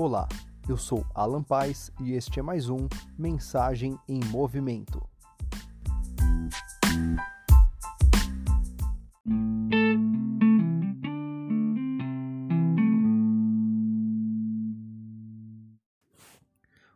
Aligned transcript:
Olá, 0.00 0.28
eu 0.68 0.76
sou 0.76 1.04
Alan 1.12 1.42
Paz 1.42 1.90
e 2.00 2.12
este 2.12 2.38
é 2.38 2.42
mais 2.42 2.68
um 2.68 2.86
Mensagem 3.18 3.98
em 4.08 4.20
Movimento. 4.26 5.04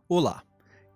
Olá, 0.09 0.45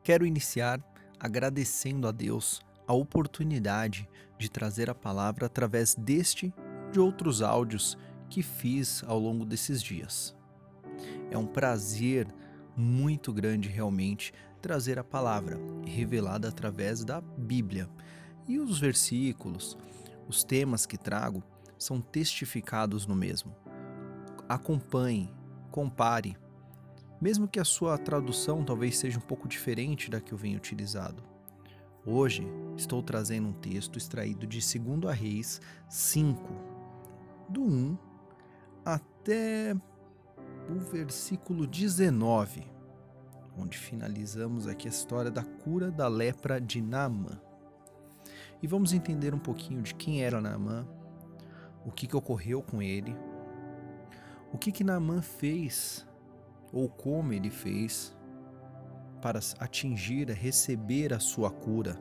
quero 0.04 0.24
iniciar 0.24 0.80
agradecendo 1.18 2.06
a 2.06 2.12
Deus 2.12 2.60
a 2.86 2.94
oportunidade 2.94 4.08
de 4.38 4.48
trazer 4.48 4.88
a 4.88 4.94
palavra 4.94 5.46
através 5.46 5.96
deste 5.96 6.54
e 6.88 6.92
de 6.92 7.00
outros 7.00 7.42
áudios 7.42 7.98
que 8.30 8.44
fiz 8.44 9.02
ao 9.08 9.18
longo 9.18 9.44
desses 9.44 9.82
dias. 9.82 10.35
É 11.30 11.38
um 11.38 11.46
prazer 11.46 12.26
muito 12.76 13.32
grande 13.32 13.68
realmente 13.68 14.32
trazer 14.60 14.98
a 14.98 15.04
palavra 15.04 15.58
revelada 15.84 16.48
através 16.48 17.04
da 17.04 17.20
Bíblia. 17.20 17.88
E 18.46 18.58
os 18.58 18.78
versículos, 18.78 19.76
os 20.28 20.44
temas 20.44 20.86
que 20.86 20.98
trago 20.98 21.42
são 21.78 22.00
testificados 22.00 23.06
no 23.06 23.14
mesmo. 23.14 23.54
Acompanhe, 24.48 25.32
compare, 25.70 26.36
mesmo 27.20 27.48
que 27.48 27.58
a 27.58 27.64
sua 27.64 27.96
tradução 27.96 28.64
talvez 28.64 28.98
seja 28.98 29.18
um 29.18 29.22
pouco 29.22 29.48
diferente 29.48 30.10
da 30.10 30.20
que 30.20 30.32
eu 30.32 30.38
venho 30.38 30.58
utilizado. 30.58 31.22
Hoje 32.04 32.46
estou 32.76 33.02
trazendo 33.02 33.48
um 33.48 33.52
texto 33.52 33.98
extraído 33.98 34.46
de 34.46 34.60
2 34.78 35.18
Reis 35.18 35.60
5, 35.88 36.40
do 37.48 37.62
1 37.62 37.98
até 38.84 39.74
o 40.68 40.78
versículo 40.78 41.66
19, 41.66 42.66
onde 43.56 43.78
finalizamos 43.78 44.66
aqui 44.66 44.88
a 44.88 44.90
história 44.90 45.30
da 45.30 45.44
cura 45.44 45.90
da 45.90 46.08
lepra 46.08 46.60
de 46.60 46.80
Naamã. 46.80 47.40
E 48.62 48.66
vamos 48.66 48.92
entender 48.92 49.34
um 49.34 49.38
pouquinho 49.38 49.82
de 49.82 49.94
quem 49.94 50.24
era 50.24 50.40
Naamã, 50.40 50.86
o 51.84 51.92
que, 51.92 52.06
que 52.06 52.16
ocorreu 52.16 52.62
com 52.62 52.82
ele, 52.82 53.16
o 54.52 54.58
que, 54.58 54.72
que 54.72 54.82
Naamã 54.82 55.22
fez, 55.22 56.06
ou 56.72 56.88
como 56.88 57.32
ele 57.32 57.50
fez, 57.50 58.16
para 59.22 59.38
atingir, 59.58 60.28
receber 60.30 61.12
a 61.12 61.20
sua 61.20 61.50
cura 61.50 61.96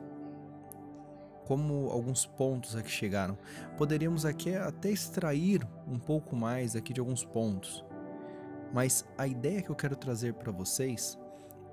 como 1.46 1.90
alguns 1.90 2.26
pontos 2.26 2.74
aqui 2.74 2.90
chegaram. 2.90 3.38
Poderíamos 3.78 4.24
aqui 4.24 4.54
até 4.56 4.90
extrair 4.90 5.66
um 5.86 5.96
pouco 5.96 6.34
mais 6.34 6.74
aqui 6.74 6.92
de 6.92 6.98
alguns 6.98 7.24
pontos. 7.24 7.84
Mas 8.72 9.06
a 9.16 9.26
ideia 9.26 9.62
que 9.62 9.70
eu 9.70 9.76
quero 9.76 9.96
trazer 9.96 10.34
para 10.34 10.52
vocês, 10.52 11.18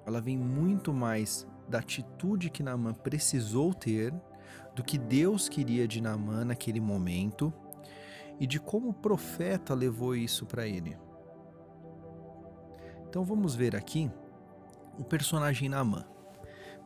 ela 0.06 0.22
vem 0.22 0.38
muito 0.38 0.94
mais 0.94 1.48
da 1.68 1.80
atitude 1.80 2.50
que 2.50 2.64
Naamã 2.64 2.94
precisou 2.94 3.74
ter, 3.74 4.14
do 4.76 4.84
que 4.84 4.98
Deus 4.98 5.48
queria 5.48 5.88
de 5.88 6.02
Naamã 6.02 6.44
naquele 6.44 6.80
momento 6.80 7.54
e 8.40 8.48
de 8.48 8.60
como 8.60 8.90
o 8.90 8.94
profeta 8.94 9.74
levou 9.74 10.16
isso 10.16 10.46
para 10.46 10.68
ele. 10.68 10.98
Então 13.08 13.24
vamos 13.24 13.56
ver 13.56 13.76
aqui 13.76 14.12
o 14.98 15.04
personagem 15.04 15.70
Naamã. 15.70 16.06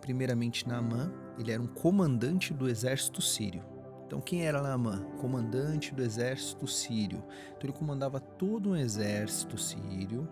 Primeiramente, 0.01 0.67
Naamã, 0.67 1.11
ele 1.37 1.51
era 1.51 1.61
um 1.61 1.67
comandante 1.67 2.53
do 2.53 2.69
exército 2.69 3.21
sírio. 3.21 3.63
Então, 4.07 4.21
quem 4.21 4.47
era 4.47 4.61
Naamã? 4.61 5.03
Comandante 5.19 5.93
do 5.93 6.01
exército 6.01 6.65
sírio. 6.65 7.21
Então, 7.49 7.69
ele 7.69 7.77
comandava 7.77 8.21
todo 8.21 8.69
um 8.69 8.75
exército 8.75 9.57
sírio 9.57 10.25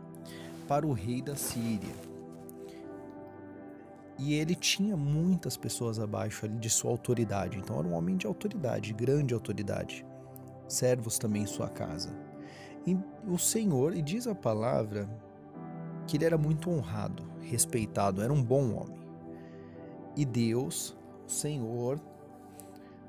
para 0.65 0.87
o 0.87 0.93
rei 0.93 1.21
da 1.21 1.35
Síria. 1.35 1.93
E 4.17 4.33
ele 4.33 4.55
tinha 4.55 4.95
muitas 4.95 5.57
pessoas 5.57 5.99
abaixo 5.99 6.47
de 6.47 6.69
sua 6.69 6.89
autoridade. 6.89 7.57
Então, 7.57 7.77
era 7.77 7.85
um 7.85 7.93
homem 7.93 8.15
de 8.15 8.25
autoridade, 8.25 8.93
grande 8.93 9.33
autoridade. 9.33 10.05
Servos 10.69 11.19
também 11.19 11.43
em 11.43 11.47
sua 11.47 11.67
casa. 11.67 12.17
E 12.87 12.97
o 13.27 13.37
Senhor, 13.37 13.93
e 13.93 14.01
diz 14.01 14.25
a 14.25 14.33
palavra 14.33 15.09
que 16.07 16.15
ele 16.15 16.23
era 16.23 16.37
muito 16.37 16.69
honrado, 16.69 17.23
respeitado, 17.41 18.21
era 18.21 18.31
um 18.31 18.41
bom 18.41 18.73
homem. 18.73 19.03
E 20.15 20.23
Deus, 20.23 20.95
o 21.27 21.29
Senhor, 21.29 21.99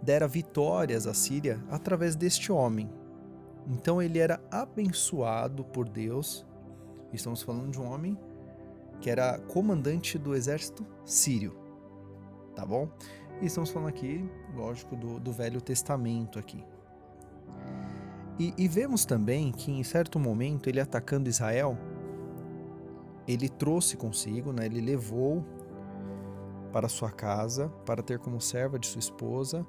dera 0.03 0.29
vitórias 0.29 1.07
à 1.07 1.15
Síria 1.15 1.63
através 1.71 2.15
deste 2.15 2.53
homem. 2.53 2.91
Então 3.67 4.01
ele 4.01 4.19
era 4.19 4.41
abençoado 4.51 5.65
por 5.65 5.89
Deus. 5.89 6.47
Estamos 7.13 7.43
falando 7.43 7.71
de 7.71 7.81
um 7.81 7.91
homem 7.91 8.19
que 9.01 9.11
era 9.11 9.39
comandante 9.39 10.19
do 10.19 10.35
exército 10.35 10.87
sírio, 11.05 11.57
tá 12.55 12.65
bom? 12.65 12.89
E 13.41 13.47
estamos 13.47 13.71
falando 13.71 13.89
aqui, 13.89 14.29
lógico, 14.55 14.97
do, 14.97 15.21
do 15.21 15.33
Velho 15.33 15.61
Testamento 15.61 16.39
aqui. 16.39 16.65
E, 18.39 18.55
e 18.57 18.69
vemos 18.69 19.05
também 19.05 19.53
que 19.53 19.71
em 19.71 19.83
certo 19.83 20.19
momento 20.19 20.69
ele 20.69 20.81
atacando 20.81 21.29
Israel, 21.29 21.77
ele 23.27 23.49
trouxe 23.49 23.97
consigo, 23.97 24.53
né, 24.53 24.67
ele 24.67 24.81
levou 24.81 25.45
para 26.77 26.91
sua 26.91 27.11
casa, 27.11 27.71
para 27.87 28.03
ter 28.03 28.19
como 28.19 28.39
serva 28.39 28.79
de 28.79 28.87
sua 28.87 28.99
esposa 28.99 29.67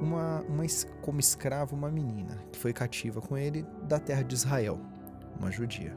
uma, 0.00 0.40
uma 0.48 0.64
como 1.00 1.20
escrava 1.20 1.76
uma 1.76 1.88
menina 1.88 2.44
que 2.50 2.58
foi 2.58 2.72
cativa 2.72 3.20
com 3.20 3.38
ele 3.38 3.64
da 3.84 4.00
terra 4.00 4.24
de 4.24 4.34
Israel, 4.34 4.80
uma 5.38 5.48
judia. 5.52 5.96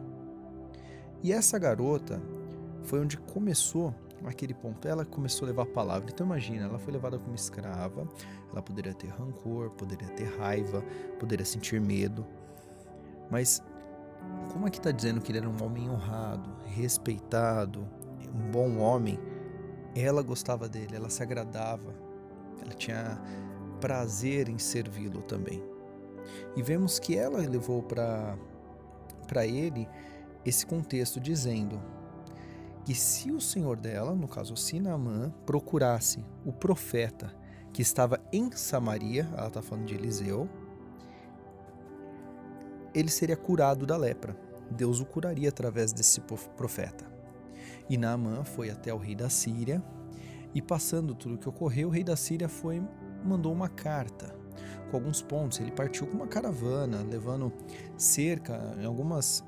E 1.23 1.33
essa 1.33 1.57
garota 1.57 2.21
foi 2.83 2.99
onde 2.99 3.17
começou 3.17 3.95
aquele 4.25 4.53
ponto. 4.53 4.87
Ela 4.87 5.03
começou 5.03 5.47
a 5.47 5.49
levar 5.49 5.63
a 5.63 5.65
palavra. 5.65 6.11
Então 6.13 6.23
imagina, 6.23 6.65
ela 6.65 6.77
foi 6.77 6.93
levada 6.93 7.17
como 7.17 7.33
escrava. 7.33 8.07
Ela 8.51 8.61
poderia 8.61 8.93
ter 8.93 9.07
rancor, 9.07 9.71
poderia 9.71 10.09
ter 10.09 10.37
raiva, 10.37 10.83
poderia 11.19 11.45
sentir 11.45 11.81
medo. 11.81 12.23
Mas 13.31 13.59
como 14.51 14.67
aqui 14.67 14.77
está 14.77 14.91
dizendo 14.91 15.19
que 15.19 15.31
ele 15.31 15.39
era 15.39 15.49
um 15.49 15.65
homem 15.65 15.89
honrado, 15.89 16.47
respeitado, 16.67 17.87
um 18.31 18.51
bom 18.51 18.77
homem? 18.77 19.17
Ela 19.95 20.21
gostava 20.21 20.67
dele, 20.67 20.95
ela 20.95 21.09
se 21.09 21.21
agradava, 21.21 21.93
ela 22.61 22.73
tinha 22.73 23.21
prazer 23.79 24.49
em 24.49 24.57
servi-lo 24.57 25.21
também. 25.21 25.63
E 26.55 26.61
vemos 26.61 26.99
que 26.99 27.17
ela 27.17 27.37
levou 27.39 27.83
para 27.83 28.37
ele 29.45 29.87
esse 30.45 30.65
contexto 30.65 31.19
dizendo 31.19 31.81
que 32.85 32.93
se 32.95 33.31
o 33.31 33.39
senhor 33.39 33.77
dela, 33.77 34.13
no 34.13 34.27
caso 34.27 34.55
Sinamã, 34.55 35.33
procurasse 35.45 36.23
o 36.45 36.51
profeta 36.51 37.33
que 37.71 37.81
estava 37.81 38.19
em 38.31 38.51
Samaria, 38.51 39.27
ela 39.35 39.47
está 39.47 39.61
falando 39.61 39.85
de 39.85 39.95
Eliseu, 39.95 40.49
ele 42.93 43.09
seria 43.09 43.35
curado 43.35 43.85
da 43.85 43.97
lepra. 43.97 44.37
Deus 44.69 44.99
o 44.99 45.05
curaria 45.05 45.49
através 45.49 45.91
desse 45.91 46.21
profeta. 46.21 47.12
E 47.89 47.97
Naamã 47.97 48.43
foi 48.43 48.69
até 48.69 48.93
o 48.93 48.97
rei 48.97 49.15
da 49.15 49.29
Síria 49.29 49.83
e 50.53 50.61
passando 50.61 51.15
tudo 51.15 51.35
o 51.35 51.37
que 51.37 51.49
ocorreu, 51.49 51.87
o 51.87 51.91
rei 51.91 52.03
da 52.03 52.15
Síria 52.15 52.47
foi 52.47 52.81
mandou 53.23 53.51
uma 53.51 53.69
carta 53.69 54.35
com 54.89 54.97
alguns 54.97 55.21
pontos. 55.21 55.59
Ele 55.59 55.71
partiu 55.71 56.05
com 56.05 56.13
uma 56.13 56.27
caravana, 56.27 57.01
levando 57.01 57.51
cerca, 57.97 58.75
em 58.79 58.85
algumas 58.85 59.43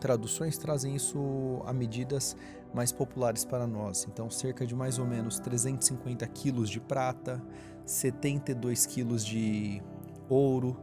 traduções 0.00 0.58
trazem 0.58 0.94
isso 0.94 1.62
a 1.64 1.72
medidas 1.72 2.36
mais 2.72 2.92
populares 2.92 3.44
para 3.44 3.66
nós. 3.66 4.06
Então, 4.08 4.30
cerca 4.30 4.66
de 4.66 4.74
mais 4.74 4.98
ou 4.98 5.06
menos 5.06 5.38
350 5.38 6.26
quilos 6.28 6.68
de 6.68 6.80
prata, 6.80 7.42
72 7.84 8.86
quilos 8.86 9.24
de 9.24 9.82
ouro, 10.28 10.76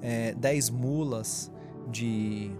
é, 0.00 0.34
10 0.34 0.70
mulas 0.70 1.50
de 1.90 2.50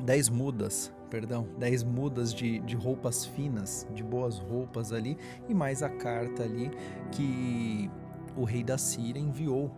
10 0.00 0.28
mudas 0.28 0.92
perdão, 1.10 1.48
10 1.58 1.82
mudas 1.82 2.32
de, 2.32 2.60
de 2.60 2.76
roupas 2.76 3.26
finas, 3.26 3.86
de 3.92 4.02
boas 4.02 4.38
roupas 4.38 4.92
ali, 4.92 5.18
e 5.48 5.54
mais 5.54 5.82
a 5.82 5.88
carta 5.88 6.44
ali 6.44 6.70
que 7.10 7.90
o 8.36 8.44
rei 8.44 8.62
da 8.62 8.78
Síria 8.78 9.20
enviou 9.20 9.70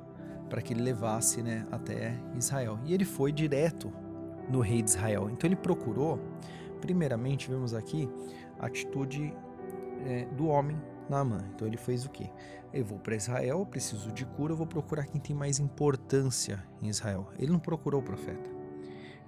para 0.48 0.60
que 0.60 0.74
ele 0.74 0.82
levasse 0.82 1.42
né, 1.42 1.66
até 1.72 2.14
Israel. 2.36 2.78
E 2.84 2.92
ele 2.92 3.06
foi 3.06 3.32
direto 3.32 3.90
no 4.48 4.60
rei 4.60 4.82
de 4.82 4.90
Israel. 4.90 5.30
Então 5.30 5.48
ele 5.48 5.56
procurou, 5.56 6.20
primeiramente, 6.80 7.50
vemos 7.50 7.72
aqui 7.72 8.08
a 8.58 8.66
atitude 8.66 9.34
é, 10.04 10.26
do 10.26 10.48
homem 10.48 10.76
Naamã. 11.08 11.38
Então 11.54 11.66
ele 11.66 11.78
fez 11.78 12.04
o 12.04 12.10
quê? 12.10 12.30
Eu 12.72 12.84
vou 12.84 12.98
para 12.98 13.16
Israel, 13.16 13.64
preciso 13.64 14.12
de 14.12 14.26
cura, 14.26 14.52
eu 14.52 14.56
vou 14.56 14.66
procurar 14.66 15.06
quem 15.06 15.20
tem 15.20 15.34
mais 15.34 15.58
importância 15.58 16.62
em 16.82 16.88
Israel. 16.88 17.28
Ele 17.38 17.50
não 17.50 17.58
procurou 17.58 18.00
o 18.00 18.04
profeta. 18.04 18.50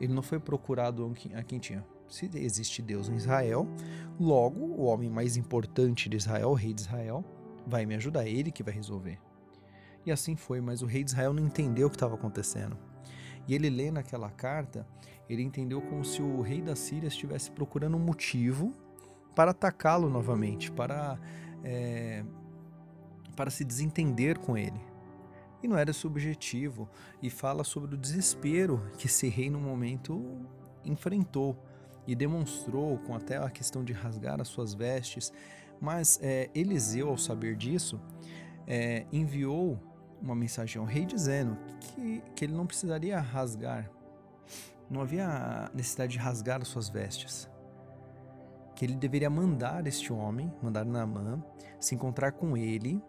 Ele 0.00 0.12
não 0.12 0.22
foi 0.22 0.38
procurado 0.38 1.10
a 1.34 1.42
quem 1.42 1.58
tinha 1.58 1.84
se 2.08 2.30
existe 2.34 2.82
Deus 2.82 3.08
em 3.08 3.16
Israel, 3.16 3.66
logo 4.18 4.60
o 4.60 4.84
homem 4.84 5.10
mais 5.10 5.36
importante 5.36 6.08
de 6.08 6.16
Israel, 6.16 6.50
o 6.50 6.54
rei 6.54 6.72
de 6.72 6.82
Israel, 6.82 7.24
vai 7.66 7.86
me 7.86 7.94
ajudar, 7.94 8.26
ele 8.26 8.52
que 8.52 8.62
vai 8.62 8.74
resolver. 8.74 9.18
E 10.06 10.12
assim 10.12 10.36
foi, 10.36 10.60
mas 10.60 10.82
o 10.82 10.86
rei 10.86 11.02
de 11.02 11.10
Israel 11.10 11.32
não 11.32 11.42
entendeu 11.42 11.86
o 11.86 11.90
que 11.90 11.96
estava 11.96 12.14
acontecendo. 12.14 12.76
E 13.48 13.54
ele 13.54 13.70
lê 13.70 13.90
naquela 13.90 14.30
carta, 14.30 14.86
ele 15.28 15.42
entendeu 15.42 15.80
como 15.80 16.04
se 16.04 16.22
o 16.22 16.40
rei 16.40 16.60
da 16.60 16.76
Síria 16.76 17.08
estivesse 17.08 17.50
procurando 17.50 17.96
um 17.96 18.00
motivo 18.00 18.74
para 19.34 19.50
atacá-lo 19.50 20.08
novamente, 20.08 20.70
para, 20.70 21.18
é, 21.62 22.24
para 23.34 23.50
se 23.50 23.64
desentender 23.64 24.38
com 24.38 24.56
ele. 24.56 24.80
E 25.62 25.68
não 25.68 25.78
era 25.78 25.90
esse 25.90 26.06
objetivo, 26.06 26.88
e 27.22 27.30
fala 27.30 27.64
sobre 27.64 27.94
o 27.94 27.98
desespero 27.98 28.82
que 28.98 29.06
esse 29.06 29.28
rei 29.28 29.48
no 29.48 29.58
momento 29.58 30.22
enfrentou 30.84 31.56
e 32.06 32.14
demonstrou 32.14 32.98
com 32.98 33.14
até 33.14 33.36
a 33.36 33.50
questão 33.50 33.82
de 33.82 33.92
rasgar 33.92 34.40
as 34.40 34.48
suas 34.48 34.74
vestes. 34.74 35.32
Mas 35.80 36.18
é, 36.22 36.50
Eliseu, 36.54 37.08
ao 37.08 37.18
saber 37.18 37.56
disso, 37.56 38.00
é, 38.66 39.06
enviou 39.12 39.78
uma 40.20 40.34
mensagem 40.34 40.80
ao 40.80 40.86
rei 40.86 41.04
dizendo 41.04 41.56
que, 41.80 42.22
que 42.34 42.44
ele 42.44 42.54
não 42.54 42.66
precisaria 42.66 43.20
rasgar, 43.20 43.90
não 44.90 45.00
havia 45.00 45.70
necessidade 45.74 46.12
de 46.12 46.18
rasgar 46.18 46.60
as 46.60 46.68
suas 46.68 46.88
vestes. 46.88 47.50
Que 48.74 48.84
ele 48.84 48.96
deveria 48.96 49.30
mandar 49.30 49.86
este 49.86 50.12
homem, 50.12 50.52
mandar 50.62 50.84
Naamã, 50.84 51.42
se 51.78 51.94
encontrar 51.94 52.32
com 52.32 52.56
ele, 52.56 53.00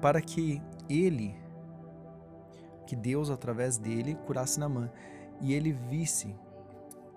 para 0.00 0.20
que 0.20 0.60
ele, 0.88 1.34
que 2.86 2.94
Deus 2.94 3.30
através 3.30 3.78
dele 3.78 4.14
curasse 4.26 4.60
Naamã. 4.60 4.90
E 5.40 5.54
ele 5.54 5.72
visse, 5.72 6.36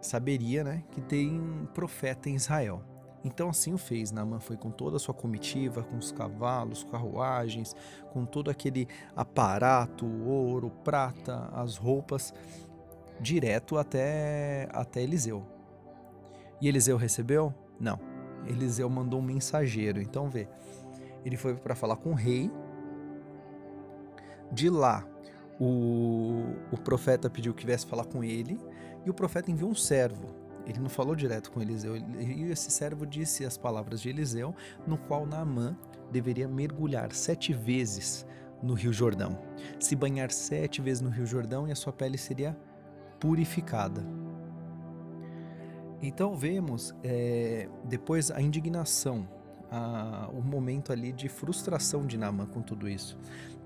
saberia 0.07 0.63
né, 0.63 0.83
que 0.91 1.01
tem 1.01 1.67
profeta 1.73 2.29
em 2.29 2.35
Israel. 2.35 2.83
Então 3.23 3.49
assim 3.49 3.73
o 3.73 3.77
fez. 3.77 4.11
Naamã 4.11 4.39
foi 4.39 4.55
com 4.55 4.71
toda 4.71 4.95
a 4.95 4.99
sua 4.99 5.13
comitiva, 5.13 5.83
com 5.83 5.97
os 5.97 6.11
cavalos, 6.11 6.83
carruagens, 6.85 7.75
com 8.11 8.25
todo 8.25 8.49
aquele 8.49 8.87
aparato, 9.15 10.05
ouro, 10.25 10.71
prata, 10.83 11.49
as 11.53 11.77
roupas, 11.77 12.33
direto 13.19 13.77
até, 13.77 14.69
até 14.71 15.01
Eliseu. 15.01 15.45
E 16.61 16.67
Eliseu 16.67 16.97
recebeu? 16.97 17.53
Não. 17.79 17.99
Eliseu 18.45 18.89
mandou 18.89 19.19
um 19.19 19.23
mensageiro. 19.23 20.01
Então 20.01 20.29
vê, 20.29 20.47
ele 21.25 21.37
foi 21.37 21.55
para 21.55 21.75
falar 21.75 21.97
com 21.97 22.11
o 22.11 22.15
rei. 22.15 22.49
De 24.51 24.69
lá, 24.69 25.05
o, 25.59 26.43
o 26.71 26.77
profeta 26.77 27.29
pediu 27.29 27.53
que 27.53 27.65
viesse 27.65 27.85
falar 27.85 28.05
com 28.05 28.23
ele. 28.23 28.59
E 29.05 29.09
o 29.09 29.13
profeta 29.13 29.49
enviou 29.49 29.71
um 29.71 29.75
servo 29.75 30.47
ele 30.67 30.79
não 30.79 30.89
falou 30.89 31.15
direto 31.15 31.49
com 31.49 31.61
Eliseu. 31.61 31.95
E 31.95 32.51
esse 32.51 32.69
servo 32.69 33.05
disse 33.05 33.45
as 33.45 33.57
palavras 33.57 34.01
de 34.01 34.09
Eliseu, 34.09 34.53
no 34.85 34.97
qual 34.97 35.25
Naamã 35.25 35.77
deveria 36.11 36.47
mergulhar 36.47 37.13
sete 37.13 37.53
vezes 37.53 38.25
no 38.61 38.73
Rio 38.73 38.91
Jordão, 38.91 39.39
se 39.79 39.95
banhar 39.95 40.31
sete 40.31 40.81
vezes 40.81 41.01
no 41.01 41.09
Rio 41.09 41.25
Jordão 41.25 41.67
e 41.67 41.71
a 41.71 41.75
sua 41.75 41.93
pele 41.93 42.17
seria 42.17 42.57
purificada. 43.19 44.03
Então 46.01 46.35
vemos 46.35 46.93
é, 47.03 47.69
depois 47.85 48.29
a 48.29 48.41
indignação, 48.41 49.27
a, 49.71 50.29
o 50.31 50.41
momento 50.41 50.91
ali 50.91 51.11
de 51.11 51.27
frustração 51.27 52.05
de 52.05 52.17
Naamã 52.17 52.45
com 52.45 52.61
tudo 52.61 52.87
isso 52.87 53.17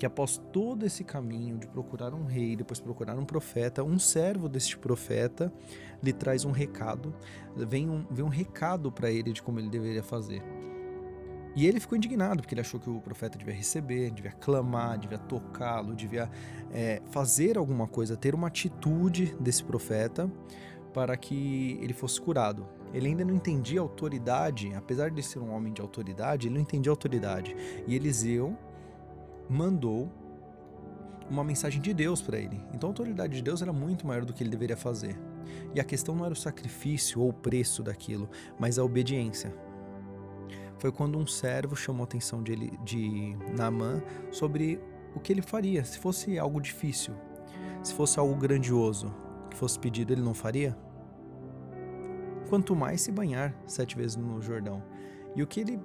que 0.02 0.06
após 0.08 0.42
todo 0.52 0.84
esse 0.84 1.04
caminho 1.04 1.60
de 1.60 1.68
procurar 1.68 2.12
um 2.12 2.26
rei, 2.26 2.56
depois 2.56 2.80
procurar 2.80 3.20
um 3.20 3.24
profeta, 3.24 3.84
um 3.84 4.00
servo 4.00 4.50
deste 4.50 4.76
profeta 4.76 5.54
lhe 6.02 6.12
traz 6.12 6.44
um 6.44 6.50
recado, 6.50 7.14
vem 7.56 7.88
um, 7.88 8.04
vem 8.10 8.26
um 8.26 8.28
recado 8.28 8.92
para 8.92 9.12
ele 9.12 9.32
de 9.32 9.44
como 9.44 9.60
ele 9.60 9.70
deveria 9.70 10.02
fazer. 10.02 10.42
E 11.56 11.68
ele 11.68 11.80
ficou 11.80 11.96
indignado, 11.96 12.42
porque 12.42 12.56
ele 12.56 12.62
achou 12.62 12.80
que 12.80 12.90
o 12.90 13.00
profeta 13.00 13.38
devia 13.38 13.54
receber, 13.54 14.10
devia 14.10 14.32
clamar, 14.32 14.98
devia 14.98 15.20
tocá-lo, 15.20 15.94
devia 15.94 16.28
é, 16.72 17.00
fazer 17.12 17.56
alguma 17.56 17.88
coisa, 17.88 18.18
ter 18.18 18.34
uma 18.34 18.48
atitude 18.48 19.36
desse 19.40 19.64
profeta 19.64 20.28
para 20.96 21.16
que 21.16 21.78
ele 21.80 21.94
fosse 21.94 22.20
curado. 22.20 22.68
Ele 22.94 23.08
ainda 23.08 23.24
não 23.24 23.34
entendia 23.34 23.80
a 23.80 23.84
autoridade, 23.84 24.74
apesar 24.74 25.10
de 25.10 25.24
ser 25.24 25.40
um 25.40 25.54
homem 25.54 25.72
de 25.72 25.82
autoridade, 25.82 26.48
ele 26.48 26.56
não 26.56 26.62
entendia 26.62 26.92
a 26.92 26.94
autoridade. 26.94 27.56
E 27.88 27.96
Eliseu 27.96 28.58
mandou 29.50 30.12
uma 31.30 31.44
mensagem 31.44 31.82
de 31.82 31.94
Deus 31.94 32.22
para 32.22 32.38
ele. 32.38 32.62
Então 32.74 32.90
a 32.90 32.92
autoridade 32.92 33.36
de 33.36 33.42
Deus 33.42 33.62
era 33.62 33.72
muito 33.72 34.06
maior 34.06 34.26
do 34.26 34.34
que 34.34 34.44
ele 34.44 34.50
deveria 34.50 34.76
fazer. 34.76 35.18
E 35.74 35.80
a 35.80 35.84
questão 35.84 36.16
não 36.16 36.26
era 36.26 36.34
o 36.34 36.38
sacrifício 36.38 37.22
ou 37.22 37.30
o 37.30 37.34
preço 37.34 37.82
daquilo, 37.82 38.30
mas 38.60 38.78
a 38.78 38.84
obediência. 38.84 39.54
Foi 40.78 40.92
quando 40.92 41.18
um 41.18 41.28
servo 41.28 41.76
chamou 41.76 42.02
a 42.02 42.06
atenção 42.06 42.44
de, 42.44 42.56
de 42.84 43.36
Naamã 43.56 44.02
sobre 44.32 44.80
o 45.16 45.20
que 45.20 45.32
ele 45.32 45.42
faria. 45.42 45.84
Se 45.86 46.00
fosse 46.00 46.38
algo 46.38 46.60
difícil, 46.60 47.14
se 47.84 47.94
fosse 47.94 48.20
algo 48.20 48.36
grandioso, 48.36 49.14
que 49.50 49.58
fosse 49.58 49.80
pedido, 49.80 50.12
ele 50.12 50.22
não 50.22 50.34
faria? 50.34 50.76
Quanto 52.52 52.76
mais 52.76 53.00
se 53.00 53.14
banhar 53.14 53.56
sete 53.66 53.96
vezes 53.96 54.18
no 54.18 54.42
Jordão. 54.42 54.84
E 55.38 55.42
o 55.42 55.48
que 55.48 55.62
ele 55.62 55.80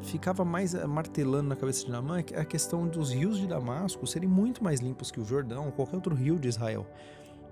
ficava 0.00 0.46
mais 0.46 0.74
eh, 0.74 0.86
martelando 0.86 1.50
na 1.50 1.54
cabeça 1.54 1.84
de 1.84 1.90
Naamã 1.90 2.20
é 2.32 2.40
a 2.40 2.44
questão 2.44 2.88
dos 2.88 3.12
rios 3.12 3.36
de 3.36 3.46
Damasco 3.46 4.06
serem 4.06 4.30
muito 4.30 4.64
mais 4.64 4.80
limpos 4.80 5.10
que 5.10 5.20
o 5.20 5.24
Jordão 5.26 5.66
ou 5.66 5.72
qualquer 5.72 5.96
outro 5.96 6.14
rio 6.14 6.38
de 6.38 6.48
Israel. 6.48 6.86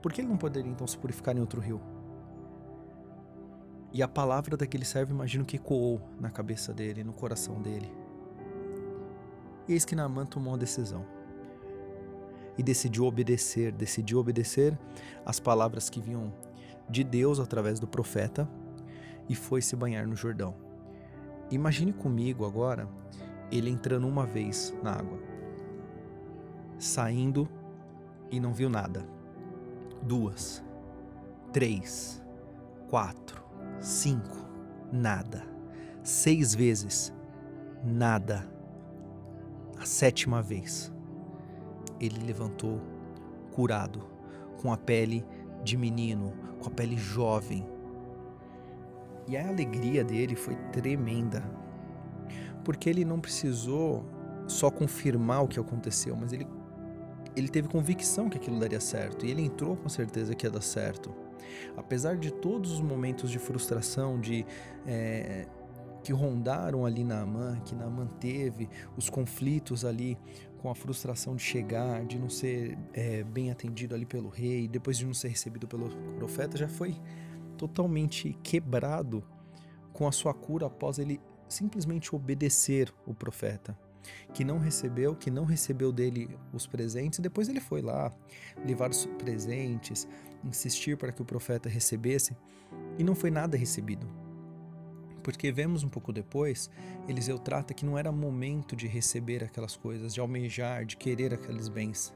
Por 0.01 0.15
que 0.15 0.23
ele 0.23 0.29
não 0.29 0.39
poderia 0.39 0.73
então 0.73 0.87
se 0.87 0.97
purificar 0.97 1.37
em 1.37 1.41
outro 1.41 1.61
rio? 1.61 1.79
E 3.93 4.03
a 4.03 4.09
palavra 4.09 4.57
daquele 4.57 4.87
servo, 4.87 5.13
imagino 5.13 5.45
que 5.45 5.57
ecoou 5.57 6.01
na 6.19 6.31
cabeça 6.31 6.73
dele, 6.73 7.05
no 7.05 7.13
coração 7.13 7.61
dele. 7.61 7.93
Eis 9.69 9.85
que 9.85 9.95
Naamã 9.95 10.25
tomou 10.25 10.55
uma 10.55 10.59
decisão. 10.59 11.05
E 12.57 12.63
decidiu 12.63 13.05
obedecer, 13.05 13.73
decidiu 13.73 14.21
obedecer 14.21 14.79
as 15.27 15.39
palavras 15.39 15.91
que 15.91 16.01
vinham 16.01 16.33
de 16.89 17.03
Deus 17.03 17.41
através 17.41 17.81
do 17.81 17.87
profeta 17.87 18.49
e 19.29 19.35
foi 19.35 19.63
se 19.63 19.75
banhar 19.75 20.07
no 20.07 20.17
Jordão. 20.17 20.55
Imagine 21.51 21.93
comigo 21.93 22.45
agora 22.45 22.89
ele 23.51 23.71
entrando 23.71 24.07
uma 24.07 24.27
vez 24.27 24.75
na 24.83 24.93
água, 24.93 25.19
saindo 26.79 27.49
e 28.31 28.41
não 28.41 28.53
viu 28.53 28.69
nada. 28.69 29.07
Duas, 30.03 30.63
três, 31.53 32.23
quatro, 32.89 33.43
cinco, 33.81 34.37
nada. 34.93 35.43
Seis 36.03 36.55
vezes, 36.55 37.15
nada. 37.83 38.47
A 39.79 39.87
sétima 39.87 40.43
vez, 40.43 40.93
ele 42.01 42.25
levantou 42.27 42.81
curado, 43.53 44.03
com 44.61 44.73
a 44.73 44.77
pele 44.77 45.25
de 45.65 45.77
menino, 45.77 46.33
com 46.61 46.69
a 46.69 46.71
pele 46.71 46.97
jovem, 46.97 47.67
e 49.27 49.37
a 49.37 49.49
alegria 49.49 50.05
dele 50.05 50.37
foi 50.37 50.55
tremenda. 50.73 51.43
Porque 52.65 52.89
ele 52.89 53.05
não 53.05 53.19
precisou 53.21 54.05
só 54.47 54.71
confirmar 54.71 55.43
o 55.45 55.49
que 55.49 55.59
aconteceu, 55.59 56.15
mas 56.17 56.33
ele, 56.33 56.47
ele 57.35 57.49
teve 57.49 57.69
convicção 57.69 58.29
que 58.29 58.37
aquilo 58.37 58.59
daria 58.59 58.81
certo. 58.81 59.25
E 59.25 59.31
ele 59.31 59.43
entrou 59.43 59.77
com 59.77 59.89
certeza 59.89 60.35
que 60.35 60.47
ia 60.47 60.51
dar 60.51 60.63
certo. 60.63 61.15
Apesar 61.77 62.17
de 62.17 62.31
todos 62.31 62.73
os 62.73 62.81
momentos 62.81 63.31
de 63.31 63.39
frustração, 63.39 64.21
de 64.21 64.47
é, 64.87 65.47
que 66.03 66.13
rondaram 66.13 66.85
ali 66.85 67.03
na 67.03 67.21
Amã, 67.21 67.59
que 67.65 67.75
Naaman 67.75 68.07
teve, 68.21 68.69
os 68.97 69.09
conflitos 69.09 69.85
ali 69.85 70.19
com 70.65 70.71
a 70.71 70.75
frustração 70.75 71.37
de 71.37 71.43
chegar, 71.43 72.07
de 72.07 72.19
não 72.19 72.31
ser 72.31 72.79
é, 72.95 73.23
bem 73.23 73.51
atendido 73.51 73.95
ali 73.95 74.07
pelo 74.07 74.31
rei, 74.31 74.67
depois 74.67 74.97
de 74.97 75.05
não 75.05 75.13
ser 75.13 75.29
recebido 75.29 75.69
pelo 75.69 75.91
profeta, 76.17 76.57
já 76.57 76.67
foi 76.67 76.97
totalmente 77.59 78.33
quebrado 78.43 79.23
com 79.93 80.09
a 80.09 80.13
sua 80.13 80.33
cura 80.33 80.65
após 80.65 80.99
ele 80.99 81.21
simplesmente 81.51 82.17
obedecer 82.17 82.91
o 83.05 83.13
profeta, 83.13 83.79
que 84.33 84.43
não 84.43 84.59
recebeu, 84.59 85.15
que 85.15 85.31
não 85.31 85.45
recebeu 85.45 85.93
dele 85.93 86.35
os 86.51 86.67
presentes, 86.67 87.19
e 87.19 87.23
depois 87.23 87.47
ele 87.51 87.61
foi 87.61 87.83
lá 87.83 88.11
levar 88.67 88.89
os 88.89 89.05
presentes, 89.19 90.09
insistir 90.43 90.97
para 90.97 91.13
que 91.13 91.21
o 91.21 91.27
profeta 91.27 91.69
recebesse, 91.69 92.35
e 92.99 93.05
não 93.05 93.15
foi 93.15 93.31
nada 93.31 93.55
recebido. 93.55 94.24
Porque 95.25 95.51
vemos 95.51 95.83
um 95.83 95.89
pouco 95.89 96.13
depois, 96.13 96.71
Eliseu 97.09 97.39
trata 97.39 97.73
que 97.73 97.87
não 97.87 97.97
era 97.97 98.13
momento 98.13 98.77
de 98.77 98.87
receber 98.87 99.43
aquelas 99.43 99.75
coisas, 99.75 100.13
de 100.13 100.21
almejar, 100.21 100.85
de 100.85 100.99
querer 100.99 101.33
aqueles 101.33 101.67
bens. 101.67 102.15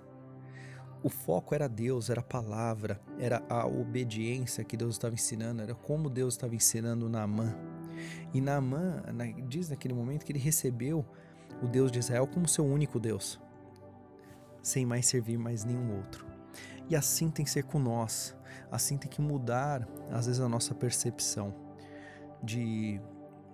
O 1.03 1.09
foco 1.09 1.55
era 1.55 1.67
Deus, 1.67 2.11
era 2.11 2.21
a 2.21 2.25
palavra, 2.25 3.01
era 3.19 3.43
a 3.49 3.67
obediência 3.67 4.63
que 4.63 4.77
Deus 4.77 4.97
estava 4.97 5.15
ensinando, 5.15 5.63
era 5.63 5.75
como 5.75 6.11
Deus 6.11 6.35
estava 6.35 6.55
ensinando 6.55 7.09
Naamã. 7.09 7.57
E 8.35 8.43
Naamã 8.43 9.03
diz 9.49 9.71
naquele 9.71 9.95
momento 9.95 10.27
que 10.27 10.33
ele 10.33 10.39
recebeu 10.39 11.03
o 11.63 11.67
Deus 11.67 11.91
de 11.91 12.01
Israel 12.01 12.27
como 12.27 12.47
seu 12.47 12.67
único 12.67 13.01
Deus, 13.01 13.41
sem 14.63 14.85
mais 14.85 15.07
servir 15.07 15.39
mais 15.39 15.65
nenhum 15.65 15.97
outro. 15.97 16.27
E 16.91 16.95
assim 16.95 17.31
tem 17.31 17.43
que 17.43 17.51
ser 17.51 17.63
com 17.65 17.79
nós, 17.79 18.37
assim 18.71 18.99
tem 18.99 19.11
que 19.11 19.23
mudar 19.23 19.89
às 20.11 20.27
vezes 20.27 20.43
a 20.43 20.49
nossa 20.49 20.75
percepção 20.75 21.68
de 22.43 23.01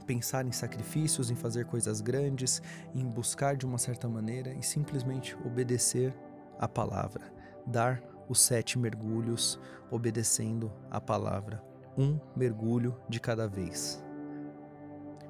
pensar 0.06 0.46
em 0.46 0.52
sacrifícios, 0.52 1.30
em 1.30 1.34
fazer 1.34 1.64
coisas 1.64 2.00
grandes, 2.00 2.62
em 2.94 3.04
buscar 3.06 3.56
de 3.56 3.66
uma 3.66 3.78
certa 3.78 4.08
maneira 4.08 4.52
e 4.52 4.62
simplesmente 4.62 5.36
obedecer 5.44 6.14
a 6.58 6.68
palavra, 6.68 7.32
dar 7.66 8.02
os 8.28 8.40
sete 8.40 8.78
mergulhos 8.78 9.58
obedecendo 9.90 10.72
a 10.90 11.00
palavra, 11.00 11.62
um 11.96 12.18
mergulho 12.36 12.96
de 13.08 13.20
cada 13.20 13.48
vez. 13.48 14.02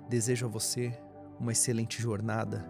Desejo 0.09 0.47
a 0.47 0.49
você 0.49 0.99
uma 1.39 1.53
excelente 1.53 2.01
jornada 2.01 2.65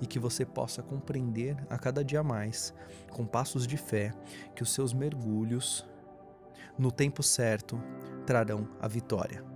e 0.00 0.06
que 0.06 0.18
você 0.18 0.44
possa 0.44 0.82
compreender 0.82 1.56
a 1.68 1.78
cada 1.78 2.04
dia 2.04 2.22
mais, 2.22 2.74
com 3.10 3.26
passos 3.26 3.66
de 3.66 3.76
fé, 3.76 4.12
que 4.54 4.62
os 4.62 4.72
seus 4.72 4.92
mergulhos, 4.92 5.86
no 6.78 6.92
tempo 6.92 7.22
certo, 7.22 7.80
trarão 8.26 8.68
a 8.80 8.88
vitória. 8.88 9.49